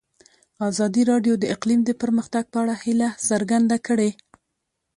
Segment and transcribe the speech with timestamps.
[0.69, 4.11] ازادي راډیو د اقلیم د پرمختګ په اړه هیله څرګنده کړې.